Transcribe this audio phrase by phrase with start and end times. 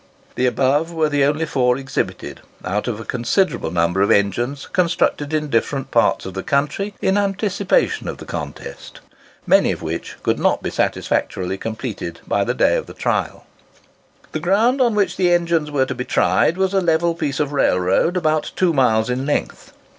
[0.33, 5.31] The above were the only four exhibited, out of a considerable number of engines constructed
[5.31, 8.99] in different parts of the country in anticipation of this contest,
[9.45, 13.45] many of which could not be satisfactorily completed by the day of trial.
[14.31, 17.53] The ground on which the engines were to be tried was a level piece of
[17.53, 19.71] railroad, about two miles in length.